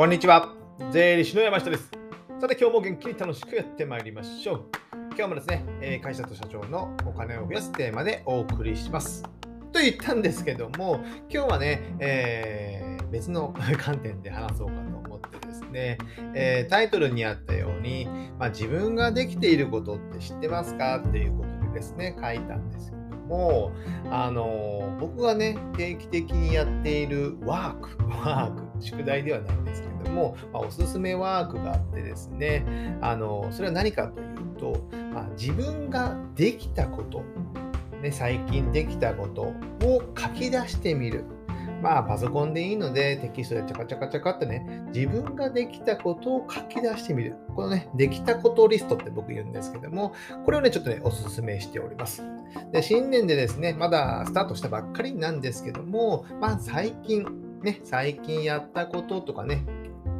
[0.00, 0.54] こんにちは。
[0.92, 1.90] 税理士の山下です。
[2.40, 4.64] さて、今日も元気に楽しくやってまいりましょう。
[5.14, 9.22] 今日もですね、え会社と社長のお金を増やすテーマでお送りします。
[9.74, 15.98] と言ったんですけども、今日はね、えー、別の 観点で話そうかと思ってですね、
[16.32, 18.06] えー、タイトルにあったように、
[18.38, 20.96] まあ、自分ができていることって知ってますか？
[21.06, 22.99] っていうことでですね、書いたんですけど
[23.30, 23.70] も、
[24.10, 37.22] あの僕がね、定期的にやっているワーク、ワーク、宿題ではないんですけども、まあ、おすすめワークがあってですね、あのそれは何かというと、まあ、自分ができたこと、
[38.02, 39.42] ね、最近できたこと
[39.86, 41.24] を書き出してみる。
[41.80, 47.36] まあ、パソコンでいいので、テキストでチャカチャカチャカってね、自分ができたことを書き出してみる。
[47.54, 52.22] このね、できたことリストって僕言うんですけども、これをね、ちょっとね、おすすめしております。
[52.72, 57.26] で、新年でですね、まだスタートしたばっかりなんですけども、まあ、最近、
[57.62, 59.64] ね、最近やったこととかね、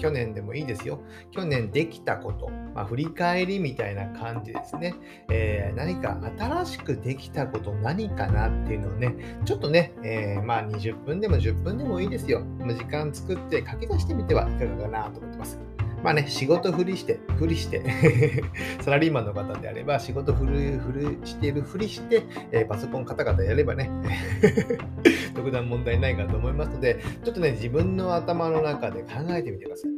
[0.01, 1.01] 去年でもいいですよ。
[1.31, 4.95] 去年できたこと、まあ、振り返りみたいな感じですね。
[5.29, 12.43] えー、何か新しくできたこと何かなっていうのをね、ちょっとね、えー、まあ20分でも10分でもいいですよ。
[12.61, 15.59] 時間作って書き出してみてはいかがかなと思ってます。
[16.03, 17.83] まあね、仕事ふりして、ふりして
[18.81, 23.91] サラリーマンの方であれば、仕事ふる、ふるしてるふりして、えー、パソコンカタカタやればね、
[25.35, 29.91] 特段問題ないかと思いますので、ちょっとね、自分の頭の中で考えてみてください。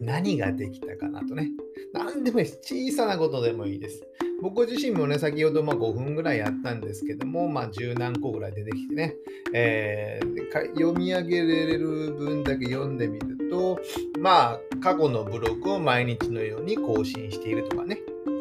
[0.00, 1.50] 何ができたかなとね。
[1.92, 2.58] 何でもいいです。
[2.62, 4.02] 小さなことでもいいです。
[4.42, 9.14] 僕自身もね、先ほどま5分ぐらいやったんですけども、まあ、10何個ぐらい出てきてね、
[9.54, 13.78] えー、読み上げられる分だけ読んでみると、
[14.18, 18.00] まあ、過去のブログを毎日のように更新しているとかね、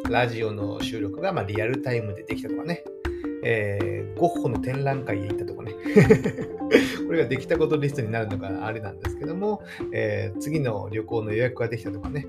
[0.10, 2.84] ラジオの収録がまリアルタイムでできたとかね、
[3.44, 5.74] えー、ゴッホの展覧会へ行ったとかね。
[7.06, 12.26] これができたことリストになるのがあれなんですけども、えー、次の旅行の予約ができたとかね、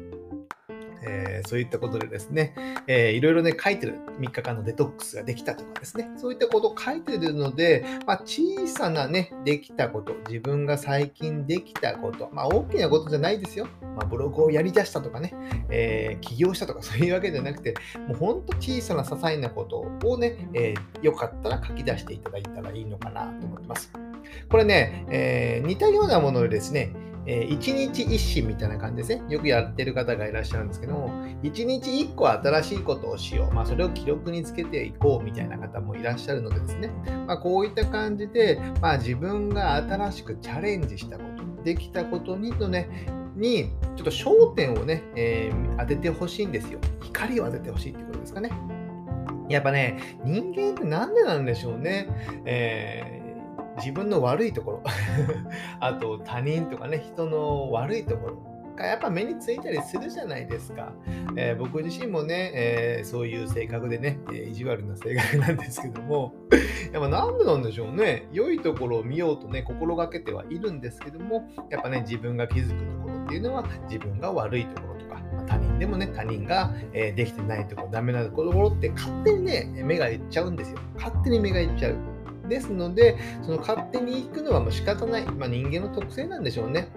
[1.04, 2.54] えー、そういったことでですね、
[2.86, 13.66] えー、いろいろね、書いてる3日間のデトックスができたとかですね、そういったことを書いてるので、まあ、小さなね、できたこと、自分が最近できたこと、まあ、大きなことじゃないですよ。
[13.96, 15.34] まあ、ブログをやり出したとかね、
[15.70, 17.74] えー、起業したとかそういうわけじゃなくて、
[18.06, 23.92] もうほんと小さな些細なことをね、えー、よかったら書き出していただいたらいいのかなと思ってます。
[24.48, 26.92] これね、えー、似たようなものでですね、
[27.26, 29.22] えー、一日一心みたいな感じですね。
[29.28, 31.10] よくやってる方がいらっしゃるんですけども、
[31.42, 33.54] 一日一個新しいことをしよう。
[33.54, 36.90] まあ、それを記録につけていこうみたいな方もいらっしゃるのでですね、
[37.26, 43.06] まあ、こういった感じで、まあ、自分が新しくチャレンジしたこと、できたことにとね、
[43.36, 46.78] にちょっと焦点をね、えー、当ててほしいんですよ。
[47.02, 48.50] 光を当ててほしいってことですかね。
[49.48, 52.08] やっぱね、人間ってなんでなんでしょうね。
[52.44, 53.21] えー
[53.78, 54.82] 自分の悪いところ
[55.80, 60.92] あと他人とかね人の悪いところがやっぱ目についたりするじゃないですか。
[61.36, 66.34] えー、僕自身もね、えー、そういう性格でね、え意地悪な性格なんですけども、
[66.92, 68.28] やっぱなんでなんでしょうね。
[68.32, 80.78] 良いところを見ようとね、心がけてはいるんですけども、やっぱね、自分が気づくところっていうのは自分が悪いところとか、ま他人でもね、他人が、え、できてないところ、ダメなところって勝手にね、目がいっちゃうんですよ。
[80.96, 82.11] 勝手に目がいっちゃう。
[82.48, 86.88] ですので、その勝手に行くのはもう仕方ない、まあ、人間の特性なんでしょうね。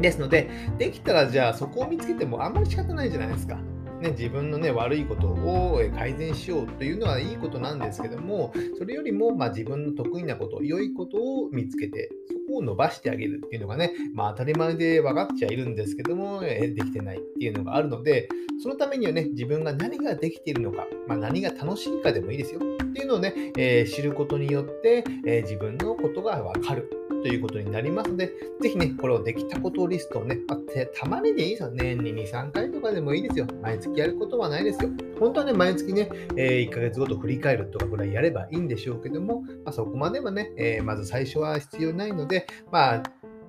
[0.00, 0.48] ですので、
[0.78, 3.58] できたらじゃあそこを見つけてもあんまり仕方ないじゃないですか。
[4.00, 12.10] ね、自分の、ね、悪いことを改善しようというのはいいことなんですけども、それよりも、まあ、自分の得意なこと、良いことを見つけて、
[12.56, 18.28] を伸ばしてあげるっていうのがね、まあ、当たり前で分かっちゃいるんですけども、できてないっていうのがあるので、
[18.62, 22.60] そのためにはね、自分が何ができているのか、まあ、何が楽しいかでもいいですよ。
[22.60, 27.05] っていうのをね、えー、知ることによって、えー、自分のことが分かる。
[27.26, 30.58] ということになりますので、ぜひね、これをできたことリストをね、まあ、
[30.96, 31.70] たまにでいいですよ。
[31.72, 33.48] 年に2、3回とかでもいいですよ。
[33.60, 34.90] 毎月やることはないですよ。
[35.18, 43.02] 本当はね、毎月ね、えー、1ヶ月ごと振り返るとかぐらいやればいいんでしょうけども、まあ、そこまではね、えー、まず最初は必要ないので、まあ、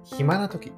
[0.06, 0.72] 暇な時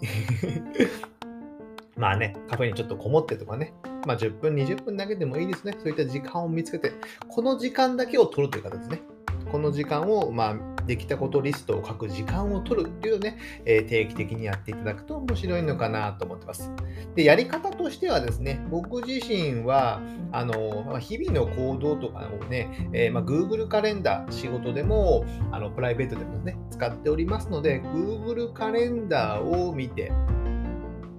[1.96, 3.74] まあね、カフェにちょっとこもってとかね、
[4.06, 5.74] まあ、10分、20分だけでもいいですね。
[5.80, 6.92] そういった時間を見つけて、
[7.30, 9.02] この時間だけを取るという形ですね。
[9.52, 16.72] この時間を、まあ、できたことリストを書く時間を取るっていうのをね、え、定期的にやっていただくと面白いのかなと思ってます。
[17.16, 20.02] で、やり方としてはですね、僕自身は、
[20.32, 30.12] あの、日々の行動とかをね、えー、まあ、Google カレンダー、仕事でも、あの、プライベートでもね、使っておりますので、Google カレンダーを見て、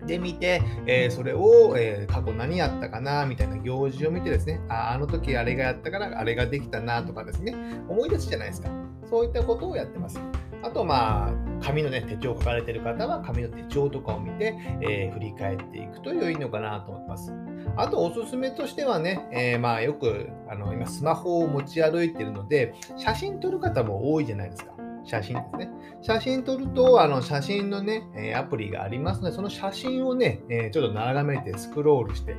[0.07, 7.55] でみて、えー、それを、えー、過去何やったかなみたいな行事を見てですね、ああの時あれがやったからあれができたなとかですね、
[7.89, 8.71] 思い出すじゃないですか。
[9.09, 10.21] そういったことをやってます。
[10.63, 11.33] あと、まあ、
[11.65, 17.33] 紙のね、手帳を書かれてる方は、紙の手帳とかを見て、えー、振り返っていくと良いのかなと思ってます。
[17.77, 24.73] あと、おすすめとしてはね、え、まあよく、あの、今、スマホを持ち歩いてるので、写真撮る方も多いじゃないですか。
[25.11, 25.71] 写真ですね。
[26.03, 30.41] 写真撮ると、あの写真のね、アプリがありますので、その写真をね、
[30.73, 32.37] ちょっと眺めてスクロールして、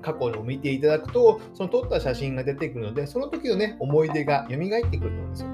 [0.00, 5.48] 過去を見ていただくと、その撮った写真が出てくるので、その時のね、思い出が蘇ってくると思うんですよ。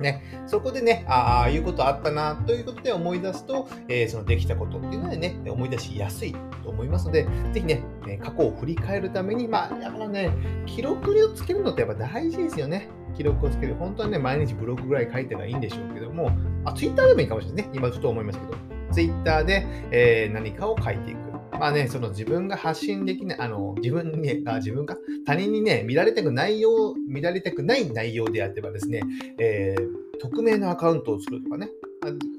[0.00, 7.82] ね、そこでね、ああいうことあったなということで思い出すと、えー、そのできたことっていうのはね、思い出しやすいと思いますので、ぜひね、
[8.22, 10.30] 過去を振り返るために、まあ、だからね、
[10.66, 12.88] 記録をつけるのってやっぱ大事ですよね。
[13.18, 13.74] 記録をつける。
[13.74, 16.30] 本当はね、毎日ブログぐらい書いてばいいんでしょうけども、
[16.64, 17.78] あ、ツイッターでもいいかもしれないですね。
[17.78, 18.54] 今ちょっと思いますけど、
[18.92, 21.18] ツイッターで、えー、何かを書いていく。
[21.58, 29.00] まあね、その自分が発信できない、あの、自分に、あ自分か、他人にね、見られたくないよう、見られたくない内容であってばですね、
[29.38, 31.68] えー、匿名のアカウントをするとかね、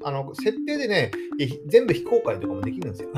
[0.06, 1.12] あの、設定でね、
[1.68, 3.10] 全部非公開とかもできるんですよ。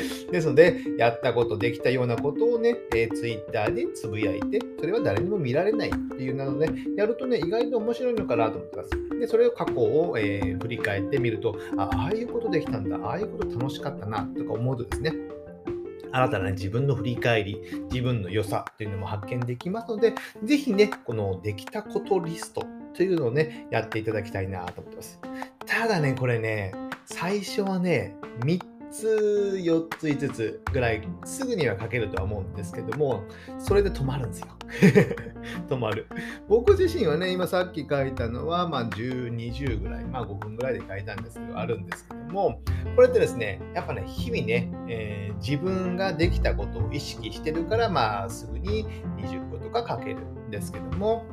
[0.30, 8.90] ですので、やったこと、できたようなことをね、えー、Twitter でつぶやいて、それは誰にも見られないっていうなので、やるとね、意外と面白いのかなと思ってます。
[9.20, 15.12] で、それを過去を、えー、振り返ってみると、あああいうことできたんだ、ああいうこと楽しかったな、とか思うとですね、
[16.10, 17.60] 新たな、自分の振り返り、
[17.90, 22.62] 自分の良さというのも発見できますので、ぜひね、このできたことリスト
[22.94, 25.20] というのをね、やっていただきたいなと思ってます。
[25.66, 26.72] ただね、これね、
[27.04, 33.22] 最初はね、3つ、4つ、5つぐらいすぐには書けるとは思うんですけども、
[33.58, 34.46] それで止まるんですよ。
[35.68, 36.06] 止まる。
[36.48, 42.60] 僕自身はね、今さっき書いたのは、まあ10、20ぐらい、まあ5分ぐらいで書いたんですけど、あるんですけども、
[42.96, 48.86] これってですね、やっぱね、日々ね、えー、自分ができたことを意識してるから、まあすぐに
[49.18, 51.24] 20個とか書けるんですけども、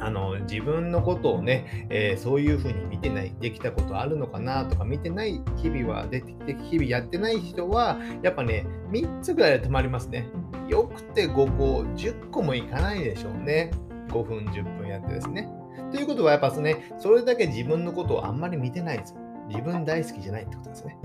[0.00, 10.28] あの自分のことをね、えー、そういうふうに見てない、できたことあるのかなとか見てない日々は、出てきて、日々やってない人は、やっぱね、3つぐらいで止まりますね。
[10.68, 13.70] よくて5個、10個もいかないでしょうね。
[14.08, 15.48] 5分、10分やってですね。
[15.92, 19.20] ということは、やっぱね、それだけ自分のことをあんまり見てないですよ。
[19.48, 20.96] 自分大好きじゃないってことですね。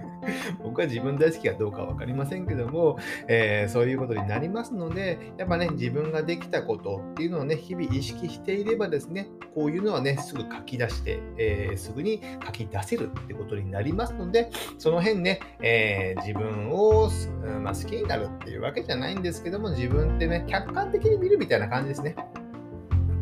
[0.62, 2.98] 僕は自分大好きかどうかは分かりませんけども、
[3.28, 17.10] えー、そういうことになりますので、やっぱね、自分ができたことっていうのをね、日々意識していればですね、こういうのはね、すぐ書き出して、えー、すぐに書き出せるってことになりますので、その辺ね、えー、自分を、
[17.60, 22.14] まあ、好きになるっていうわけじゃないんですけども、自分ってね、客観的に見るみたいな感じですね。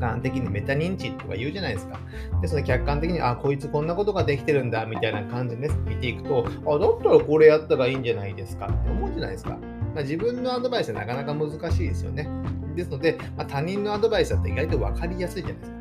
[0.01, 2.01] 観的にメタ認知とか言うじゃないですか。
[2.43, 9.59] で、その客観的に、あ、こいつこんなことができてるんだ、みたいな感じで、ね、見ていくと、あ、だったらこれやったらいいんじゃないですかって思うじゃないですか。
[9.95, 12.29] まあ、自分のアドバイスはなかなか難しいですよね。
[12.75, 15.81] ですので、まあ、他人のアドバイスだと意外と分かりやすいじゃないですか。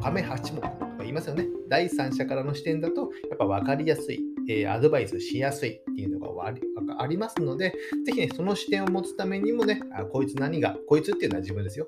[0.00, 1.46] 亀八目とか言いますよね。
[1.68, 4.20] 第三者からの視点だと、やっぱ分かりやすい。
[4.48, 6.52] えー、アドバイスしやすいっていうのが
[6.98, 7.74] ありますので、
[8.06, 11.84] ぜひね、その視点を持つためにもね、あこいつ何が、こいつっていうのは自分ですよ。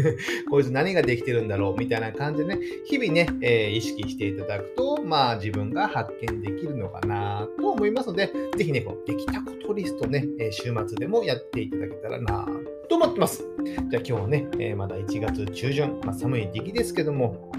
[0.50, 12.46] こいつ何ができてるんだろうみたいな感じでね、日々ね、えー、意識していただくと、まあ自分が発見できるのかなと思いますので、ぜひね、このできたことリストね、週末でもやっていただけたらな
[12.88, 13.44] と思ってます。
[13.64, 17.50] じゃあ今日はね、えー、まだ1月中旬、まあ、寒い時期ですけども、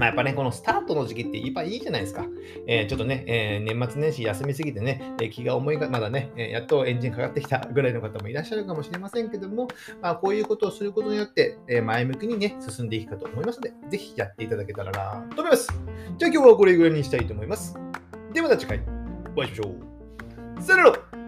[0.00, 2.24] まあ、やっぱね、このスタートの時期ってやっぱいいいじゃないですか。
[2.66, 9.68] えー、ちょっとね、えー、年末年始休みすぎてね、えー、気が重いが、まだね、えやっとエンジンかかってきたぐらいの方もいらっしゃるかもしれませんけども、
[10.00, 15.68] まあ、こういうことをすることによって、え前向きにね、進んでいくかと思いますので、ぜひやっていただけたらなと思います。
[16.16, 17.76] じゃあ今日はこれぐらいにしたいと思います。
[18.32, 18.80] ではまた次回
[19.36, 19.74] お会いしましょ
[20.58, 20.62] う。
[20.62, 21.19] さよなら